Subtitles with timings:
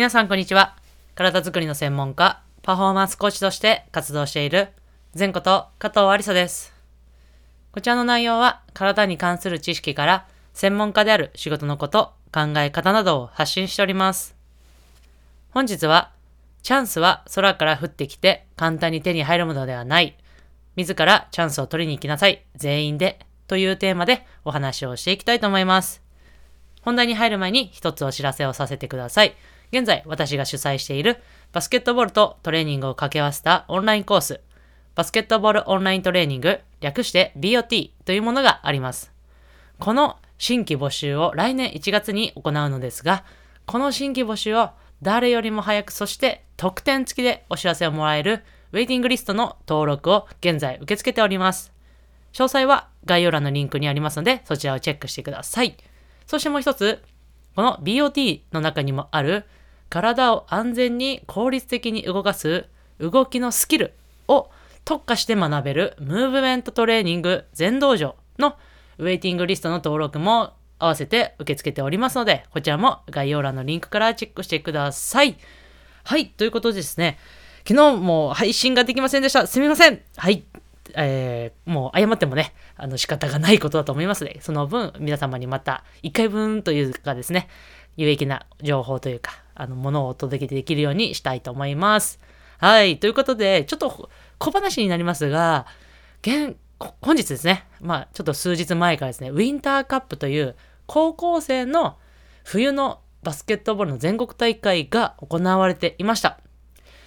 [0.00, 0.78] 皆さんこんにちは。
[1.14, 4.68] 体づくりの専門家、パフォーマンスコーチとして活動している、
[5.14, 6.72] 前こと加藤ありさです。
[7.70, 14.34] こちらの内容は、体に関する知識から、専門家である仕事のこと、考え方などを発信しております。
[15.50, 16.12] 本日は、
[16.62, 20.16] チャンスは空から降ってきて簡単に手に入るものではない。
[20.76, 22.46] 自らチャンスを取りに行きなさい。
[22.56, 23.18] 全員で。
[23.48, 26.02] というテーマでお話をしていきたいと思います。
[26.80, 29.34] 本題に入る前に一つお知らせをさせてください。
[29.72, 31.18] 現在私が主催している
[31.52, 34.40] バスケットボールとトレーニングを掛け合わせたオンラインコース、
[34.94, 39.12] バスケットボールオンライントレーニング、略して BOT というものがあります。
[39.78, 43.24] この新規募集を来年1月に行うのですが、
[43.66, 44.70] この新規募集を
[45.02, 48.42] 誰よりも早く、そして特典付きでお知らせをもらえる
[48.72, 51.72] ウェイティングリストの登録を現在受け付けております。
[52.32, 55.76] 詳細は概要欄のリンクにありますので、そちらをチェックしてください。
[56.26, 57.02] そしてもう一つ、
[57.56, 59.44] この BOT の中にもある
[59.90, 62.66] 体を安全に効率的に動かす
[62.98, 63.92] 動きのスキル
[64.28, 64.48] を
[64.84, 68.56] 特化して学べるムーブメントトレーニング全道場の
[68.98, 75.36] ウェイティングリストの登録も合わせて受け付けておりますので、こちらも概要欄のリンクからチェックしてください。
[76.04, 77.18] はい、ということでですね、
[77.68, 79.46] 昨日も配信ができませんでした。
[79.46, 80.00] すみません。
[80.16, 80.44] はい。
[80.94, 87.48] えー、もう謝ってもね、あの仕方がないことだと思いますので、その分皆様にまた1回分というかですね、
[87.96, 92.18] 有益な情報というか、あの、ものをお届けできるようにしたいと思います。
[92.58, 92.98] はい。
[92.98, 95.66] ということで、ちょっと小話になりますが、
[96.22, 96.56] 現、
[97.00, 101.96] 本日ですね、まあ、ちょっと数日前からですね、ウィンターカップという高校生の
[102.44, 106.40] 冬のバスケットボールの全国大会が行われていました。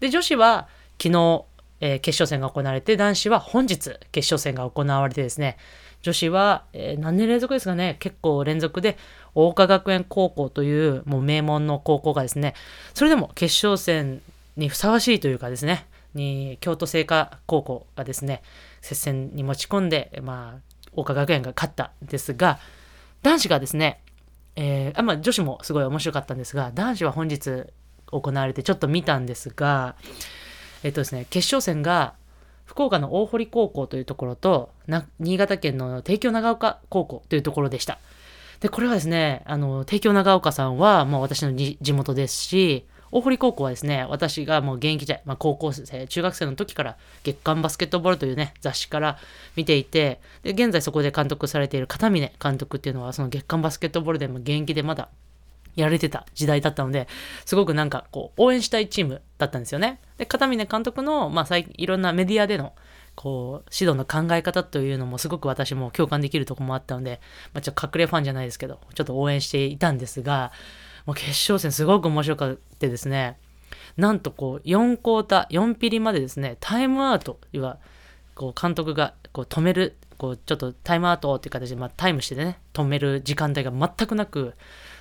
[0.00, 0.68] で、女子は
[1.02, 1.44] 昨日、
[1.80, 5.56] えー決勝戦が行われて、男子は本日決勝戦が行われてですね、
[6.02, 8.96] 女子は、えー何年連続ですかね、結構連続で、
[9.36, 12.54] 桜花学園高校というもう名門の高校がですね、
[12.94, 14.22] それでも決勝戦
[14.56, 18.42] にふさわしいというかですね、に京都精華高校がですね、
[18.80, 22.58] 接戦に持ち込んで、まあ、桜花学園が勝ったんですが、
[23.22, 24.00] 男子がですね、
[24.56, 27.64] えーあまあ、女子もすごい面白かったんですが、男子は本日
[28.10, 29.96] 行われてちょっと見たんですが、
[30.82, 32.14] えっとですね、決勝戦が
[32.64, 34.70] 福岡の大堀高校というところと、
[35.20, 37.98] 新潟県の帝京長岡高校というところでした。
[38.60, 49.18] で、これはですね、あの、帝京長岡さんは、もう私の地元ですし、大堀高校はですね、私がもう現役時代、まあ、高校生、中学生の時から月刊バスケットボールというね、雑誌から
[49.54, 55.08] 見ていて、で、現在そこで監督されている片峰監督っていうのは、その月刊バスケットボールでも現役でまだ
[55.76, 57.06] やれてた時代だったので、
[57.44, 60.00] すごくなんかこう、応援したいチームだったんですよね。
[60.18, 62.72] で、片峰監督の、まあ、最いろんなメディアでの、
[63.16, 67.20] こう、指導の考え方というのもすごく私も共感できるところもあったので、
[67.52, 70.52] まあ、ちょっと隠れファンじゃないですけど、ちょっと応援していたんですが、
[71.06, 73.38] もう決勝戦すごく面白かってですね、
[73.96, 77.78] なんとこう、4クォーター、4ピリまでですね、タイムアウト、要は、
[78.34, 84.54] こう、監督がこう止める、こう、ちょっとタイムアウトっていう形で、まあ、タイムしてね、止める時間帯が全くなく、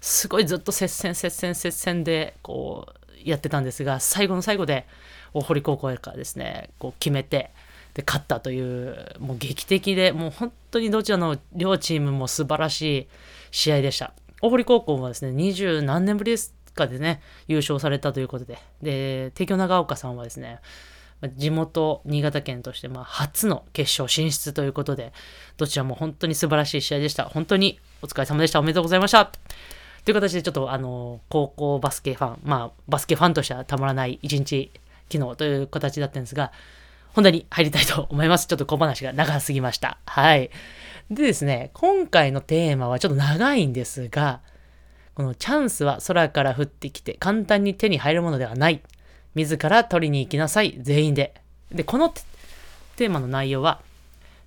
[0.00, 4.86] すごいずっと接戦、接戦、接戦で、こう、やってたんですが、最後の最後で、
[5.32, 7.50] 大堀高校からですね、こう、決めて、
[7.94, 13.06] で、勝ったという、もう劇的で、もう本当にどちらの両チームも素晴らしい
[13.50, 14.14] 試合でした。
[14.40, 20.60] 大堀高校はですね、二十何年ぶりですかでね、優勝されたということで、で、帝京長岡さんはですね、
[21.36, 25.12] 地元新潟県としてまあ初の決勝進出ということで、
[25.56, 27.24] どちらも本当に素晴らしい試合でした。
[27.24, 28.58] 本当にお疲れ様でした。
[28.58, 29.30] おめでとうございました。
[30.04, 34.72] という形でちょっとあの、高校バスケファン、まあ、バスケファンとしてはたまらない一日、
[35.12, 36.50] 昨日という形だったんですが、
[37.14, 38.46] 本題に入りたいと思います。
[38.46, 39.98] ちょっと小話が長すぎました。
[40.06, 40.50] はい。
[41.10, 44.40] でですね、今回のテーマはちょっと長いんですが、
[45.14, 48.82] このチャンスは空から降ってきて簡単に手に入るものではない。
[49.34, 50.78] 自ら取りに行きなさい。
[50.80, 51.34] 全員で。
[51.70, 52.10] で、この
[52.96, 53.80] テーマの内容は、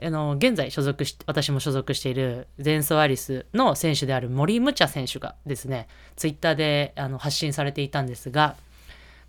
[0.00, 8.56] あの、現在所属し、私も所属しているゼンソアリスの選手である森ムチャ選手がですね、ツイッターであの発信されていたんですが、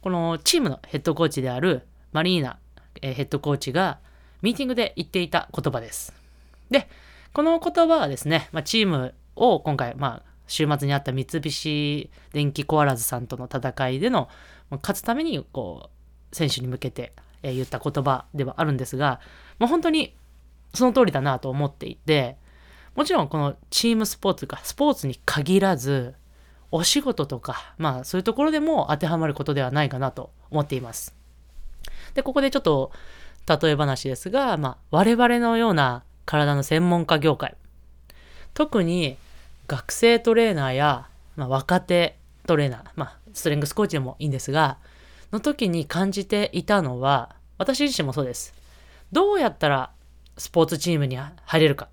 [0.00, 1.82] このチームのヘッドコーチである
[2.12, 2.58] マリーナ、
[3.02, 3.98] えヘッドコーチが
[4.40, 6.12] ミーティングで言っていた言葉です。
[6.70, 6.88] で、
[7.32, 14.28] この言葉はですね、まあ、チームを今回、まあ、週末にあった三菱電機コアラズさんとの戦いでの、
[14.70, 15.90] ま勝つために、こ
[16.32, 17.12] う、選手に向けて、
[17.42, 19.20] 言った言葉ではあるんですが、
[19.58, 20.14] まあ、本当に
[20.74, 22.36] その通りだなと思っていて、
[22.94, 26.14] もちろんこのチームスポーツとか、スポーツに限らず、
[26.70, 31.14] お仕事とか、まあそういうところでも当てはまることではないかなと思っています。
[32.14, 32.92] で、ここでちょっと
[33.48, 37.56] 例え話ですが、まあ我々のような体の専門家業界、
[38.54, 39.16] 特に
[39.66, 44.78] 学生トレーナーや、まあ、若手トレーナー、まあ、ストレングスコーチでもいいんですが、
[45.32, 48.54] の時に感じていたのは、私自身もそうです。
[49.12, 49.92] どうやったら
[50.36, 51.88] スポーツチームに入れるか。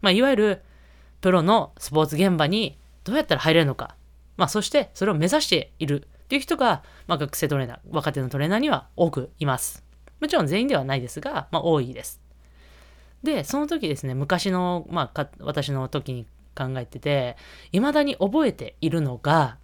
[0.00, 0.62] まあ、いわゆる
[1.20, 3.94] プロのスポーツ現場にどうやったら入れるのか。
[4.36, 9.82] まあ、そしてそれを目指しているっていう人が、まあ、学生トレーナー、若手のトレーナーには多くいます。
[10.20, 12.20] もちろん全員ではないですが、まあ、多いです。
[13.24, 17.36] で、その時ですね、昔の、まあ、私の時に考えてて、
[17.72, 19.58] 未だに覚えているのが、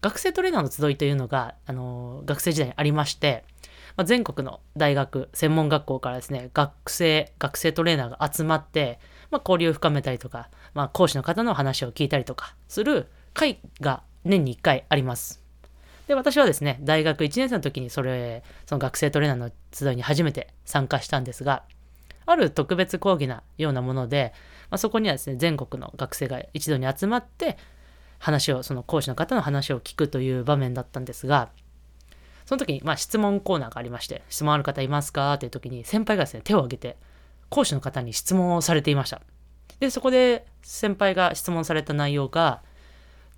[0.00, 3.42] 学生トレーナーの集いというのが、あの学生時代にありまして、
[3.96, 9.00] まあ、全国の大学、専門学校からですね、学生、学生トレーナーが集まって、
[9.32, 15.47] まあ、交流を深めたりとか、まあ、講師の方の話を聞いたりとかする会が年に1回あります。
[16.08, 21.62] で、私はですね、大学1年生の時にそれ、その学生トレーナーの集いに初めて参加したんですが、
[22.26, 24.32] ある特別講義なようなもので、
[24.70, 27.56] まあ、そこにはですね、全国の学生が一度に集まって、
[28.18, 31.50] 話を、その講師の方の話を聞くという場面だったんですが、
[32.46, 35.38] その時に、まあ、質問コーナーがありまして、質問ある方いますか？
[35.38, 36.96] という時に、先輩がですね、手を挙げて、
[37.50, 39.20] 講師の方に質問をされていました。
[39.78, 42.62] で、そこで先輩が質問された内容が、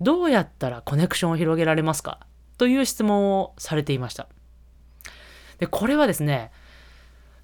[0.00, 2.20] どうやったらコネクションを広げられますか？
[2.60, 4.28] という質問をされていました。
[5.56, 6.52] で、これはですね、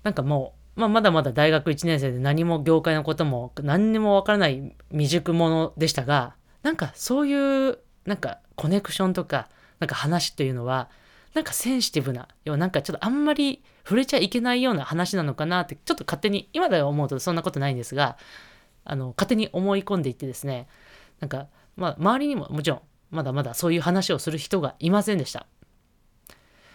[0.02, 9.48] なんかもう、まあ、まだまだ大学1年生で何も業界のことも何にもわからない未熟者でしたが、なんかそういうなんかコネクションとか
[9.78, 10.90] なんか話というのは
[11.32, 18.18] なんかセンシティブな要はなんかちょっとあんまり触れちゃいけないような話なのかなってちょっと勝手に今では思うとそんなことないんですが
[18.84, 20.68] あの勝手に思い込んでいってですね
[21.20, 25.46] なんかまあ周りにももちろんまだまだそういう話をする人がいませんでした。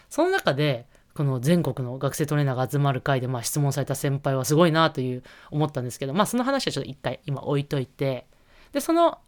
[0.08, 8.26] その中で、この全国の学生トレーナーが集まる会で、まあ、質問された先輩はすごいなという思ったんですけど、まあ、その話はちょっと一回今置いといて、
[8.72, 9.18] で、その、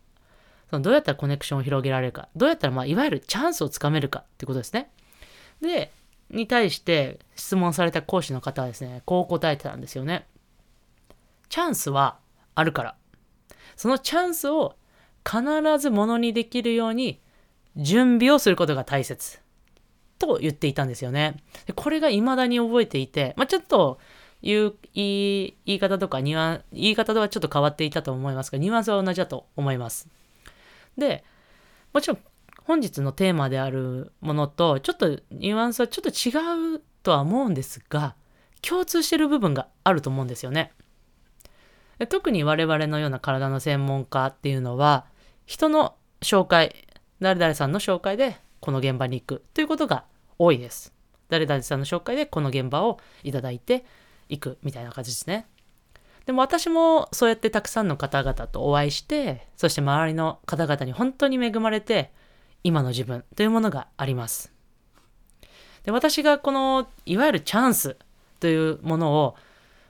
[0.71, 4.91] そのどうやったらコネクションを広げられるか、どうやったら、まあ、いわゆるチャンスをつかめるかってことですね。
[5.61, 5.93] で、
[6.31, 10.27] に対して質問された講師の方はですね、こう答えてたんですよね。
[11.49, 12.19] チャンスは
[12.55, 12.97] あるから。
[13.77, 14.77] そのチャンスを
[15.27, 15.43] 必
[15.79, 17.21] ずものにできるように
[17.77, 19.39] 準備をすることが大切
[20.19, 21.37] と言っていたんですよね。
[21.67, 23.99] でこれが未だに覚えていて、まあ、ちょっと
[24.43, 30.09] 言う言い方とかニュアン言い方とはちょっと変わっていたと思いますが、ニュアンスは同じだと思います。
[30.99, 31.25] で、
[31.93, 32.19] もちろん
[32.65, 38.15] 本日のテーマであるものとちょっとニュアンスはちょっと違うとは思うんですが、
[38.61, 40.73] 共通してる部分があると思うんですよね。
[42.09, 45.07] 特に我々のような体の専門家っていうのは、
[45.47, 46.87] 人の紹介、
[47.21, 50.05] 誰々さんの紹介でこの現場に行くということが
[50.39, 50.93] 多いです。
[51.29, 53.85] 誰々さんの紹介でこの現場をいただいて
[54.29, 55.47] 行くみたいな感じですね。
[56.27, 62.13] でも私もそうやってたくさんの方々とお会いして、そして周りの方々に本当に恵まれて、
[62.63, 64.53] 今の自分というものがあります。
[65.83, 67.97] で私がこのいわゆるチャンス
[68.41, 69.37] というものを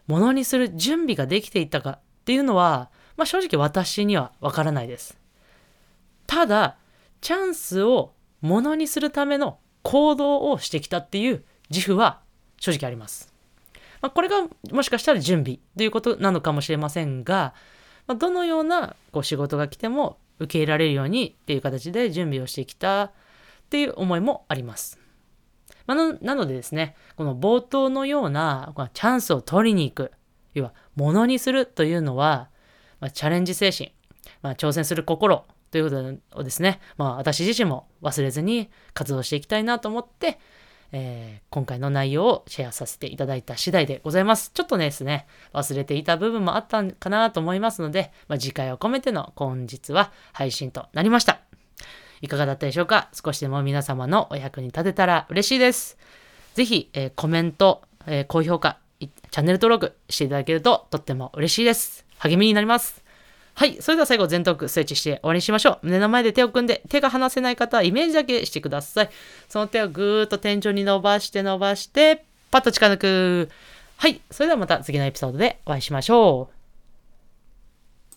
[0.09, 5.17] ものにする準備ができていたかっていうのは、まあ、正直私にはわからないです。
[6.26, 6.76] ただ、
[7.21, 12.21] チャンスをものにするための行動をしてきたっていう自負は
[12.59, 13.32] 正直あります。
[14.03, 17.55] まあ、これがもしかしたら準備ということなのかもしれませんが、
[18.06, 23.11] まあ、どのようなこう仕事が来ても受け入れられるようにっていう形で準備をしてきたっ
[23.70, 24.99] ていう思いもあります。
[25.87, 30.13] まあ、なのでですね、この冒頭のようなチャンスを取りに行く、
[30.55, 32.49] 要は、ものにするというのは、
[33.01, 33.93] まあ、チャレンジ精神、
[34.43, 35.44] まあ、挑戦する心
[35.75, 40.39] ということをですね、まあ、私自身も忘れずに活動していきたいなと思って、
[40.93, 44.53] えー、今回の内容をシェアさせていただいた次第でございます。
[44.55, 51.41] ちょっとですね、忘れていた部分もあったんかなと思いますので、まあ、次回を込めての本日は配信となりました。
[52.21, 53.11] いかがだったでしょうか？
[53.13, 55.99] 少しでも皆様のお役に立てたら嬉しいです。
[56.55, 62.07] ぜひ、えー、コメント、えー、高評価、チャンネル登録していただけるととっても嬉しいです。
[62.19, 63.04] 励みになります。
[63.56, 63.77] はい。
[63.81, 65.87] それでは最後、全トークスイッチして終わりにしましょう。
[65.87, 69.11] 目の前で手を組んで、手が離せない方はイメージだけしてください。
[69.49, 73.49] その手をぐーっと天井に伸ばして伸ばして、パッと近づく。
[73.96, 74.20] はい。
[74.31, 76.64] それではまた次のエピソードでお会いしましょう。